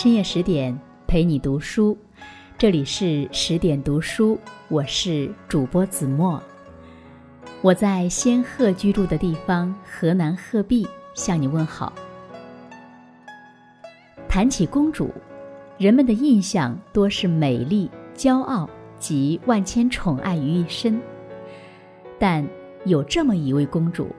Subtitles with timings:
[0.00, 1.98] 深夜十点陪你读书，
[2.56, 4.38] 这里是十点读书，
[4.68, 6.40] 我是主播子墨。
[7.62, 11.92] 我在仙鹤居住的地方河南鹤壁向你问好。
[14.28, 15.10] 谈起公主，
[15.78, 18.70] 人们的印象多是美丽、骄傲
[19.00, 21.02] 及万千宠爱于一身。
[22.20, 22.46] 但
[22.84, 24.14] 有这么一位公主，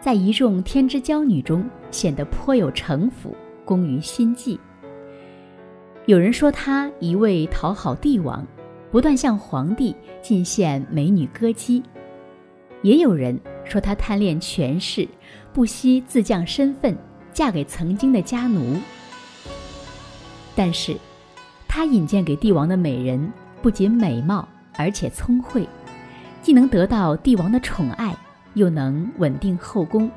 [0.00, 4.60] 在一众天之娇女中显得颇有城府，工于心计。
[6.06, 8.46] 有人说他一味讨好帝王，
[8.92, 9.92] 不断向皇帝
[10.22, 11.82] 进献美女歌姬；
[12.82, 15.08] 也有人说他贪恋权势，
[15.52, 16.96] 不惜自降身份，
[17.32, 18.76] 嫁给曾经的家奴。
[20.54, 20.96] 但是，
[21.66, 24.48] 他引荐给帝王的美人不仅美貌，
[24.78, 25.66] 而且聪慧。
[26.40, 28.16] 既能得到帝王的宠爱，
[28.54, 30.08] 又能稳定后宫。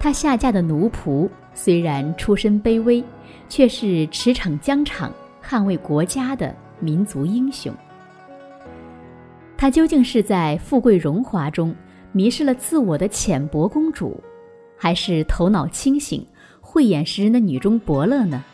[0.00, 3.04] 她下嫁的奴仆虽然出身卑微，
[3.48, 7.72] 却是驰骋疆场、捍卫国家的民族英雄。
[9.56, 11.74] 她究竟是在富贵荣华中
[12.12, 14.22] 迷失了自我的浅薄公主，
[14.76, 16.26] 还是头脑清醒、
[16.60, 18.44] 慧眼识人的女中伯乐呢？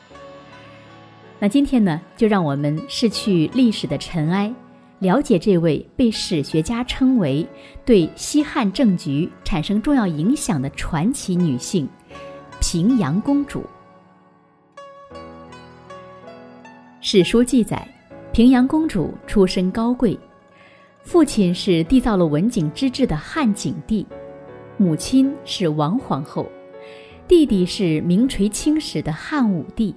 [1.41, 4.53] 那今天呢，就让我们拭去历史的尘埃。
[5.01, 7.45] 了解这位被史学家称为
[7.85, 11.89] 对西汉政局产生重要影响的传奇女性——
[12.63, 13.65] 平阳公主。
[17.15, 17.87] 史书记载，
[18.33, 20.19] 平阳公主出身高贵，
[21.03, 24.07] 父亲是缔造了文景之治的汉景帝，
[24.79, 26.51] 母亲是王皇后，
[27.29, 29.95] 弟弟是名垂青史的汉武帝。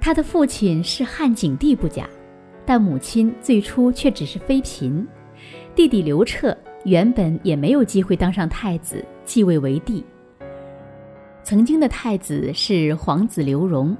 [0.00, 2.08] 他的父亲是汉景帝不假。
[2.64, 5.04] 但母亲最初却只是妃嫔，
[5.74, 10.04] 弟弟刘彻原本也没有机会当上太子继位为帝。
[11.42, 13.96] 曾经的太子是皇子刘荣，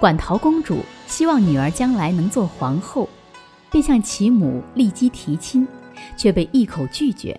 [0.00, 3.08] 馆陶公主希望女儿将来能做皇后，
[3.70, 5.66] 便向其母丽姬提亲，
[6.16, 7.38] 却被一口拒绝。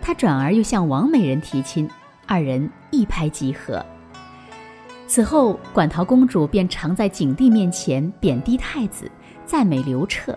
[0.00, 1.88] 她转而又向王美人提亲，
[2.26, 3.84] 二人一拍即合。
[5.06, 9.10] 此后，馆陶公主便常在景帝面前贬低太子。
[9.46, 10.36] 赞美刘彻，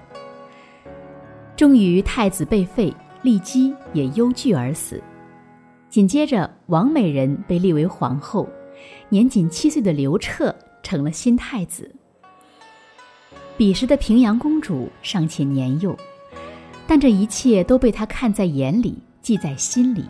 [1.55, 5.01] 终于太子被废，骊姬也忧惧而死。
[5.89, 8.49] 紧接着，王美人被立为皇后，
[9.07, 10.53] 年仅七岁的刘彻
[10.87, 11.93] 成了新太子。
[13.57, 15.93] 彼时的平阳公主尚且年幼，
[16.87, 20.05] 但这一切都被她看在眼里，记在心里。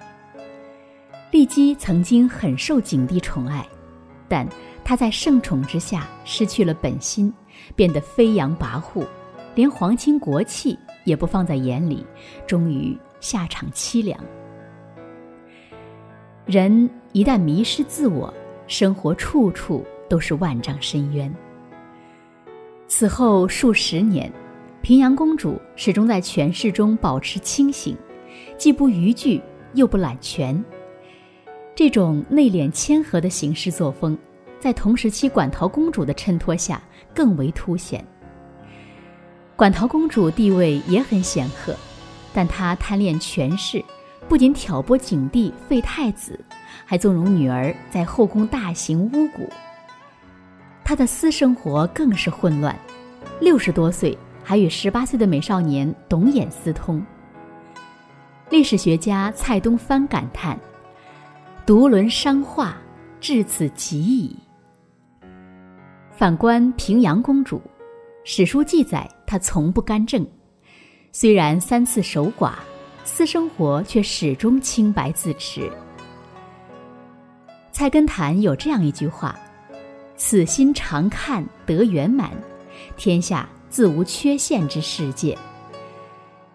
[1.31, 3.67] 骊姬曾经很受景帝宠爱，
[4.27, 4.47] 但
[4.83, 7.33] 她在盛宠之下失去了本心。
[7.75, 9.03] 变得飞扬跋扈，
[9.55, 12.05] 连皇亲国戚也不放在眼里，
[12.45, 14.17] 终于下场凄凉。
[16.45, 18.31] 人一旦迷失自我，
[18.67, 21.33] 生活处处都是万丈深渊。
[22.87, 24.31] 此后数十年，
[24.81, 27.97] 平阳公主始终在权势中保持清醒，
[28.57, 29.41] 既不逾矩，
[29.73, 30.63] 又不揽权。
[31.75, 34.17] 这种内敛谦和的行事作风。
[34.59, 36.81] 在同时期，馆陶公主的衬托下
[37.13, 38.03] 更为凸显。
[39.55, 41.75] 馆陶公主地位也很显赫，
[42.33, 43.83] 但她贪恋权势，
[44.27, 46.39] 不仅挑拨景帝废太子，
[46.85, 49.47] 还纵容女儿在后宫大行巫蛊。
[50.87, 52.73] 他的私生活更是混乱，
[53.41, 57.05] 六十多岁还与十八岁的美少年董衍私通。
[58.49, 60.57] 历史学家蔡东藩感叹
[61.67, 62.77] ：“独轮伤化，
[63.19, 64.33] 至此极矣。”
[66.15, 67.61] 反观平阳公主，
[68.23, 70.25] 史书记载她从不干政，
[71.11, 72.53] 虽然三次守寡，
[73.03, 75.69] 私生活却始终清白自持。
[77.73, 79.37] 菜根谭有这样一句话
[80.17, 82.31] ：“此心常看得圆满，
[82.97, 85.37] 天下自无缺陷之世界；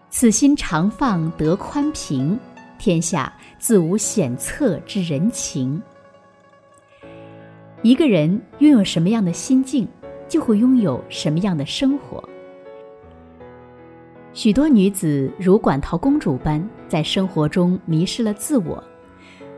[0.09, 2.37] 此心常放得宽平，
[2.77, 5.81] 天下自无险策之人情。”
[7.81, 8.29] 一个人
[8.59, 9.87] 拥有什么样的心境，
[10.27, 12.21] 就会拥有什么样的生活。
[14.33, 18.83] 许多女子如馆陶公主般，在生活中迷失了自我，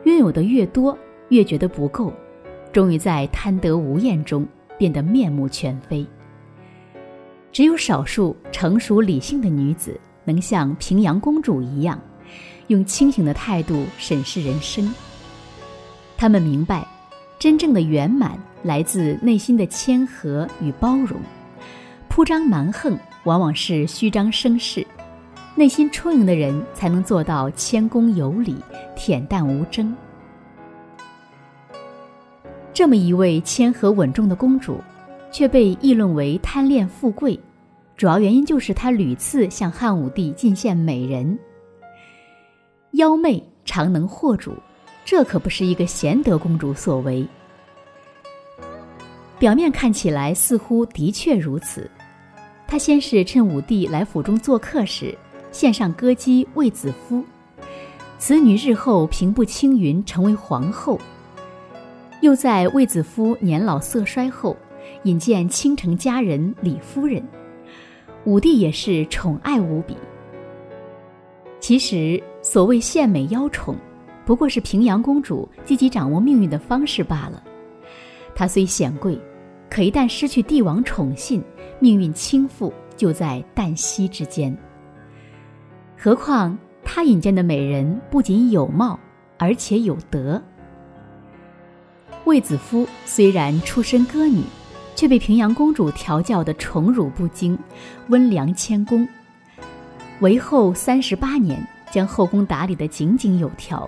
[0.03, 0.95] 拥有的越多，
[1.29, 2.13] 越觉得不够，
[2.75, 4.45] 终于在贪得无厌中
[4.77, 6.05] 变得面目全非。
[7.49, 11.97] 只有少数成熟理性的女子，能像平阳公主一样，
[12.67, 14.93] 用清醒的态度审视人生。
[16.17, 16.85] 她们明白。
[17.39, 21.17] 真正的圆满来自内心的谦和与包容，
[22.09, 24.85] 铺张蛮横往往是虚张声势，
[25.55, 28.57] 内心充盈的人才能做到谦恭有礼、
[28.97, 29.95] 恬淡无争。
[32.75, 34.81] 这么一位谦和稳重的公主，
[35.31, 37.39] 却被议论为贪恋富贵，
[37.95, 41.39] 主要原因就是她屡次向汉武帝进献美人。
[42.91, 44.51] 妖媚常能惑主，
[45.05, 47.25] 这可不是一个贤德公主所为。
[49.39, 51.89] 表面看起来似乎的确如此。
[52.67, 55.17] 她先是趁武帝来府中做客时，
[55.49, 57.23] 献上歌姬卫子夫，
[58.19, 60.99] 此女日后平步青云，成为皇后。
[62.25, 64.57] 又在卫子夫年老色衰后，
[65.03, 67.23] 引荐倾城佳人李夫人，
[68.23, 69.95] 武帝也是宠爱无比。
[71.59, 73.75] 其实所谓献美邀宠，
[74.25, 77.43] 不过是平阳公主积极掌握命运的方式罢了。
[78.33, 79.15] 她虽显贵。
[79.69, 81.43] 可一旦失去帝王宠信，
[81.79, 84.55] 命运倾覆就在旦夕之间。
[85.97, 88.99] 何况他引荐的美人不仅有貌，
[89.37, 90.41] 而且有德。
[92.25, 94.43] 卫子夫虽然出身歌女，
[94.95, 97.57] 却被平阳公主调教的宠辱不惊，
[98.09, 99.07] 温良谦恭。
[100.21, 103.87] 为后三十八年，将后宫打理得井井有条。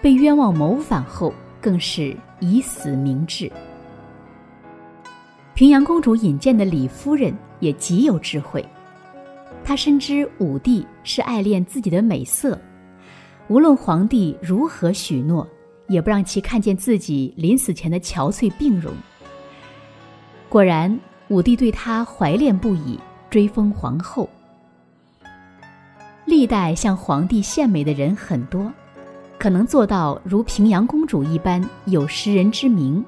[0.00, 3.50] 被冤枉谋反后，更是以死明志。
[5.54, 8.64] 平阳公主引荐的李夫人也极有智慧，
[9.64, 12.56] 她深知武帝是爱恋自己的美色，
[13.48, 15.44] 无论皇帝如何许诺，
[15.88, 18.92] 也不让其看见自己临死前的憔悴病容。
[20.48, 20.98] 果然，
[21.28, 22.98] 武帝对她怀恋不已，
[23.28, 24.28] 追封皇后。
[26.24, 28.70] 历代向皇帝献美的人很多，
[29.38, 33.04] 可能做到如平阳公主一般有识人之明。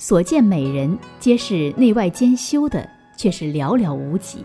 [0.00, 4.44] 所见美人皆是内外兼修的，却是寥寥无几。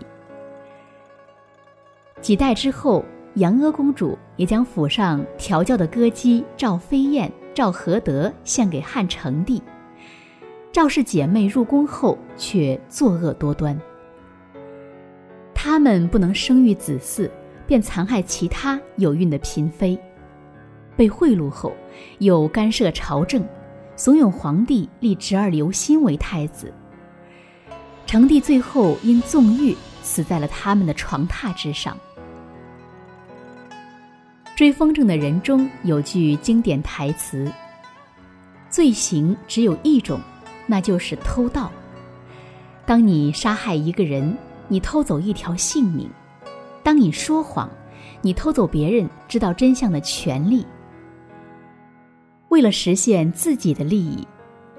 [2.20, 3.04] 几代之后，
[3.34, 9.62] 杨阿公主也将府上调教的歌姬赵飞燕、赵合德献给汉成帝。
[10.72, 13.80] 赵氏姐妹入宫后却作恶多端，
[15.54, 17.30] 她们不能生育子嗣，
[17.66, 19.96] 便残害其他有孕的嫔妃，
[20.96, 21.72] 被贿赂后
[22.18, 23.46] 又干涉朝政。
[23.96, 26.74] 怂恿皇帝立侄儿刘欣为太子。
[28.06, 29.72] 成帝最后因纵欲
[30.02, 31.96] 死在了他们的床榻之上。
[34.54, 37.50] 追风筝的人中有句经典台词
[38.70, 40.20] ：“罪行只有一种，
[40.64, 41.72] 那就是偷盗。
[42.86, 44.36] 当你杀害一个人，
[44.68, 46.06] 你偷走一条性命；
[46.84, 47.68] 当你说谎，
[48.22, 50.64] 你偷走别人知道真相的权利。”
[52.50, 54.24] 为了实现自己的利益，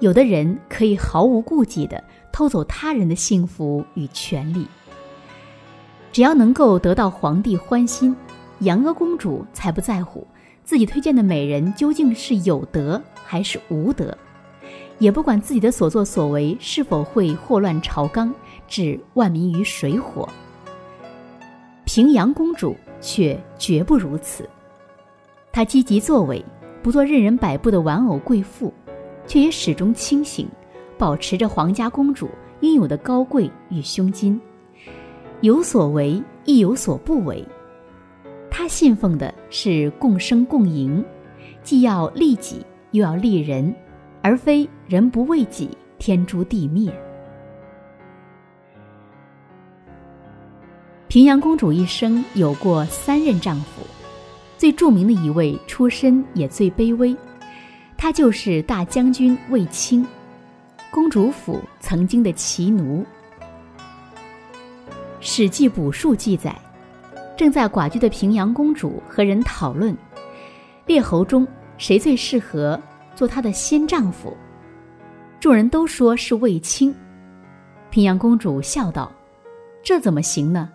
[0.00, 2.02] 有的人可以毫无顾忌地
[2.32, 4.66] 偷走他人的幸福与权利。
[6.12, 8.16] 只要能够得到皇帝欢心，
[8.60, 10.26] 杨阿公主才不在乎
[10.64, 14.16] 自己推荐的美人究竟是有德还是无德，
[14.98, 18.32] 也不管自己的所作所为是否会祸乱朝纲，
[18.66, 20.28] 置万民于水火。
[21.84, 24.48] 平阳公主却绝不如此，
[25.52, 26.44] 她积极作为。
[26.82, 28.72] 不做任人摆布的玩偶贵妇，
[29.26, 30.48] 却也始终清醒，
[30.96, 32.30] 保持着皇家公主
[32.60, 34.40] 应有的高贵与胸襟，
[35.40, 37.44] 有所为亦有所不为。
[38.68, 41.04] 信奉的是共生共赢，
[41.62, 43.74] 既要利己又要利人，
[44.22, 46.92] 而非人不为己，天诛地灭。
[51.08, 53.82] 平阳公主一生有过三任丈夫。
[54.58, 57.14] 最著名的一位，出身也最卑微，
[57.96, 60.06] 他就是大将军卫青，
[60.90, 63.04] 公主府曾经的骑奴。
[65.20, 66.56] 《史记·卜术》记载，
[67.36, 69.96] 正在寡居的平阳公主和人讨论，
[70.86, 71.46] 列侯中
[71.78, 72.80] 谁最适合
[73.14, 74.36] 做她的新丈夫，
[75.38, 76.94] 众人都说是卫青。
[77.90, 79.12] 平阳公主笑道
[79.84, 80.70] ：“这怎么行呢？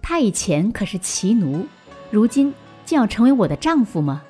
[0.00, 1.66] 他以前可是骑奴，
[2.10, 2.52] 如今……”
[2.84, 4.20] 竟要成为我的丈夫吗？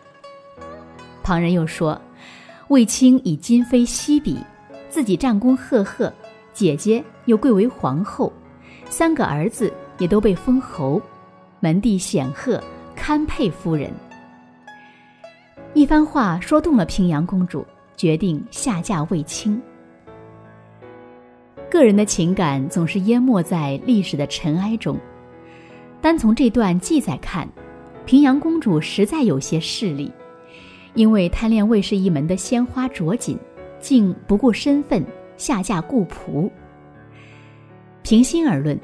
[1.22, 1.98] 旁人又说，
[2.68, 4.38] 卫青已今非昔比，
[4.90, 6.12] 自己战功赫赫，
[6.52, 8.30] 姐姐又贵为皇后，
[8.90, 11.00] 三个儿子也都被封侯，
[11.64, 12.60] 门第显赫，
[12.96, 13.88] 堪配夫人。
[15.74, 17.64] 一番话说动了平阳公主，
[17.96, 19.62] 决定下嫁卫青。
[21.70, 24.98] 个人的情感总是淹没在历史的尘埃中，
[26.00, 27.48] 单从这段记载看。
[28.06, 30.10] 平阳公主实在有些势利，
[30.94, 33.38] 因为贪恋卫氏一门的鲜花着锦，
[33.78, 35.00] 竟不顾身份
[35.36, 36.50] 下嫁顾仆。
[38.02, 38.76] 平心而论，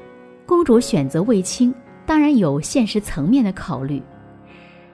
[0.45, 1.75] 公主选择卫青，
[2.09, 4.01] 当然有现实层面的考虑。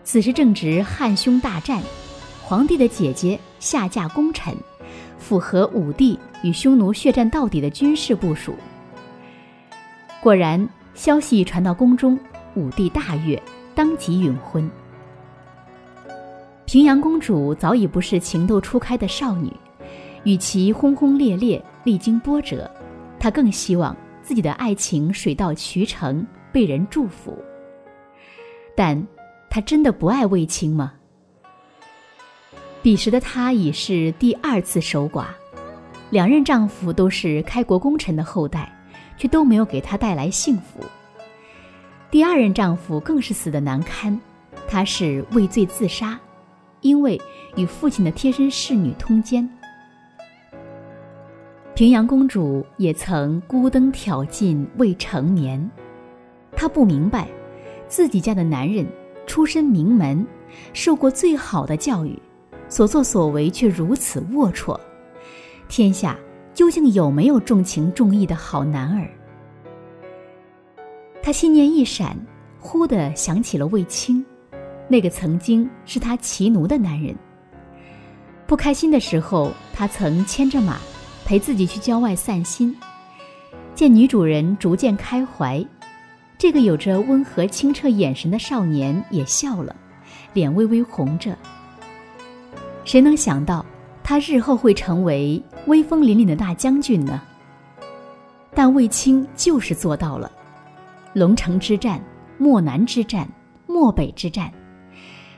[0.03, 1.81] 此时正值汉匈大战，
[2.43, 4.53] 皇帝的姐姐下嫁功臣，
[5.17, 8.53] 符合武帝与匈奴血战到底的军事部署。
[10.21, 12.19] 果然，消息传到宫中，
[12.53, 13.41] 武帝大悦，
[13.73, 14.69] 当即允婚。
[16.65, 19.49] 平阳公主早已不是情窦初开的少女，
[20.25, 22.69] 与其轰轰烈烈、历经波折，
[23.17, 27.37] 她更希望自己的爱情水到渠成，被人祝福。
[28.77, 29.05] 但，
[29.49, 30.93] 她真的不爱卫青吗？
[32.81, 35.25] 彼时的她已是第二次守寡，
[36.11, 38.73] 两任丈夫都是开国功臣的后代，
[39.17, 40.79] 却都没有给她带来幸福。
[42.09, 44.17] 第二任丈夫更是死得难堪，
[44.65, 46.17] 她是畏罪自杀。
[46.79, 47.19] 因为
[47.57, 49.49] 与父亲的贴身侍女通奸，
[51.73, 55.69] 平阳公主也曾孤灯挑尽未成眠。
[56.55, 57.27] 她不明白，
[57.87, 58.85] 自己家的男人
[59.27, 60.25] 出身名门，
[60.73, 62.17] 受过最好的教育，
[62.69, 64.79] 所作所为却如此龌龊。
[65.67, 66.17] 天下
[66.53, 69.09] 究竟有没有重情重义的好男儿？
[71.21, 72.15] 她心念一闪，
[72.59, 74.23] 忽地想起了卫青。
[74.87, 77.15] 那个曾经是他骑奴的男人。
[78.45, 80.77] 不开心的时候，他曾牵着马，
[81.25, 82.75] 陪自己去郊外散心。
[83.73, 85.65] 见女主人逐渐开怀，
[86.37, 89.75] 这个有着温和清澈眼神的少年也笑了，
[90.33, 91.37] 脸微微红着。
[92.83, 93.65] 谁能想到，
[94.03, 97.21] 他日后会成为威风凛凛的大将军呢？
[98.53, 100.31] 但卫青就是做到了。
[101.13, 102.01] 龙城之战、
[102.37, 103.27] 漠南之战、
[103.65, 104.51] 漠北之战。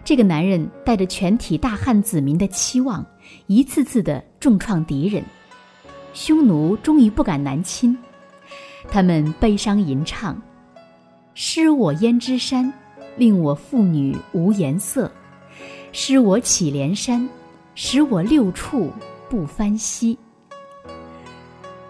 [0.03, 3.05] 这个男人带着全体大汉子民的期望，
[3.45, 5.23] 一次次的重创敌人，
[6.13, 7.97] 匈奴终于不敢南侵。
[8.89, 10.41] 他们悲伤吟唱
[11.39, 12.73] ：“失我胭脂山，
[13.15, 15.07] 令我妇女无颜色；
[15.91, 17.29] 失我祁连山，
[17.75, 18.91] 使我六畜
[19.29, 20.17] 不翻稀。”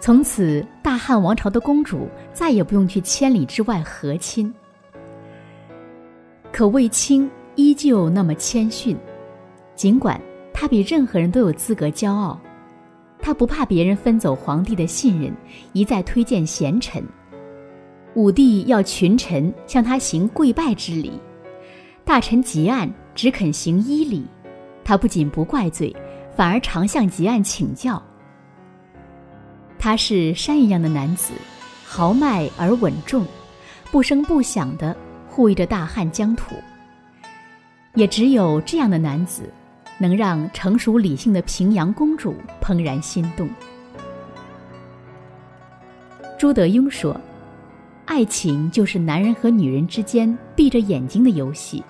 [0.01, 4.53] 从此，大汉王朝的公主再也不用去千里之外和亲。
[6.51, 7.29] 可卫青。
[7.55, 8.95] 依旧那么谦逊，
[9.75, 10.21] 尽管
[10.53, 12.39] 他比任何人都有资格骄傲，
[13.19, 15.33] 他不怕别人分走皇帝的信任，
[15.73, 17.03] 一再推荐贤臣。
[18.17, 21.21] 武帝要群臣向他行跪拜之礼，
[22.03, 24.25] 大臣汲案只肯行依礼，
[24.83, 25.95] 他不仅不怪罪，
[26.35, 28.01] 反而常向汲案请教。
[29.77, 31.31] 他是山一样的男子，
[31.85, 33.23] 豪迈而稳重，
[33.91, 34.97] 不声不响地
[35.29, 36.55] 护卫着大汉疆土。
[37.93, 39.43] 也只有这样的男子，
[39.99, 43.47] 能让成熟理性的平阳公主怦然心动。
[46.35, 47.15] 朱德庸说
[48.07, 51.83] ：“爱情就是男人和女人之间闭着眼睛的游戏。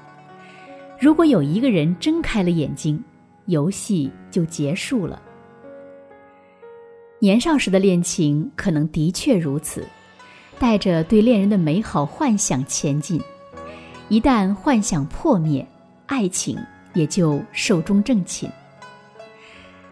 [0.99, 3.01] 如果有一个人睁开了眼睛，
[3.45, 5.21] 游戏就结束了。
[7.19, 9.85] 年少时的恋情可能的确如此，
[10.57, 13.21] 带着对恋人的美好幻想前进。
[14.09, 15.65] 一旦幻想破灭，
[16.07, 16.57] 爱情
[16.95, 18.49] 也就寿终正寝。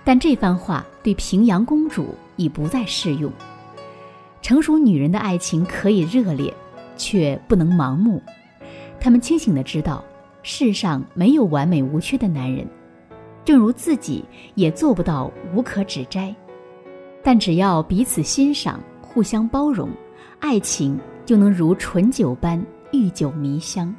[0.03, 3.31] 但这番话对平阳公主已不再适用。
[4.45, 6.53] 成熟女人的爱情可以热烈，
[6.95, 8.21] 却不能盲目。
[8.99, 10.05] 她们清醒的知道，
[10.43, 12.63] 世上没有完美无缺的男人，
[13.43, 14.23] 正如自己
[14.53, 16.31] 也做不到无可指摘。
[17.23, 19.89] 但只要彼此欣赏，互相包容，
[20.39, 23.91] 爱情就能如醇酒般遇久弥香。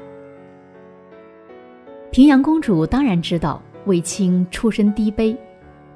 [2.13, 5.37] 平阳公主当然知道卫青出身低卑，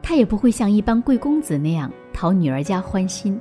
[0.02, 3.40] 她也不会像一般贵公子那样讨女儿家欢心，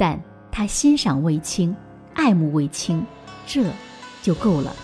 [0.00, 0.18] 但
[0.50, 1.76] 他欣赏卫青，
[2.14, 3.04] 爱慕卫青，
[3.46, 3.70] 这
[4.22, 4.74] 就够了。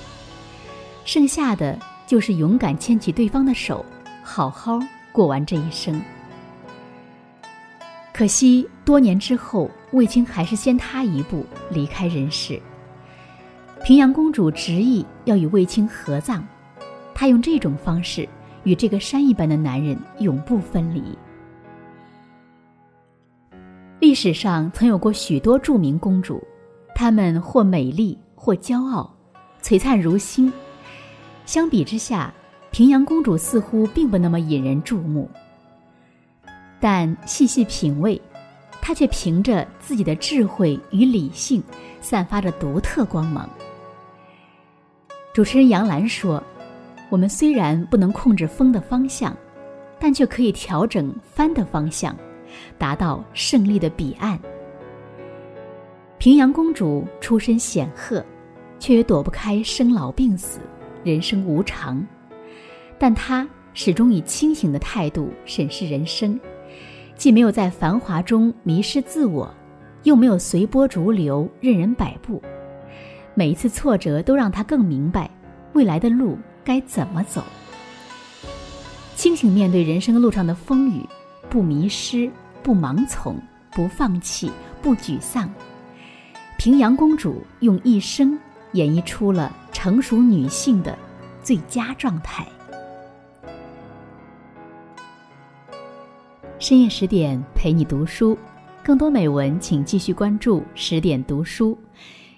[1.06, 3.82] 剩下的就是勇敢牵起对方的手，
[4.22, 4.78] 好好
[5.12, 5.98] 过完这一生。
[8.12, 12.60] 可惜多年之后，卫青还是先他一步离开人世。
[13.82, 16.46] 平阳公主执意要与卫青合葬。
[17.14, 18.28] 她用这种方式
[18.64, 21.16] 与这个山一般的男人永不分离。
[24.16, 26.42] 史上曾有过许多著名公主，
[26.94, 29.14] 她们或美丽，或骄傲，
[29.62, 30.50] 璀璨如星。
[31.44, 32.32] 相比之下，
[32.70, 35.30] 平阳公主似乎并不那么引人注目。
[36.80, 38.20] 但细细品味，
[38.80, 41.62] 她却凭着自己的智慧与理性，
[42.00, 43.46] 散发着独特光芒。
[45.34, 46.42] 主持人杨澜说。
[47.08, 49.32] 我们虽然不能控制风的方向，
[49.96, 52.16] 但却可以调整帆的方向，
[52.78, 54.38] 达到胜利的彼岸。
[56.18, 58.24] 平阳公主出身显赫，
[58.78, 60.60] 却也躲不开生老病死，
[61.04, 62.04] 人生无常。
[62.98, 66.40] 但她始终以清醒的态度审视人生，
[67.14, 69.52] 既没有在繁华中迷失自我，
[70.04, 72.42] 又没有随波逐流、任人摆布。
[73.34, 75.30] 每一次挫折都让她更明白
[75.74, 77.44] 未来的路该怎么走。
[79.14, 81.06] 清醒面对人生路上的风雨，
[81.50, 82.30] 不迷失，
[82.66, 84.50] 不盲从，不放弃，
[84.82, 85.48] 不沮丧。
[86.58, 88.36] 平阳公主用一生
[88.72, 90.98] 演绎出了成熟女性的
[91.40, 92.44] 最佳状态。
[96.58, 98.36] 深夜十点陪你读书，
[98.82, 101.78] 更多美文请继续关注十点读书，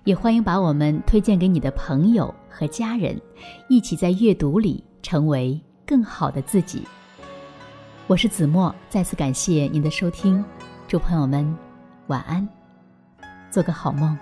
[0.05, 3.19] 也欢迎把我们推荐给你的朋友和家人，
[3.71, 6.83] 一起在阅读里成为更好的自己。
[8.09, 10.43] 我是子墨，再次感谢您的收听，
[10.87, 11.55] 祝朋友们
[12.07, 12.49] 晚安，
[13.51, 14.17] 做个好梦。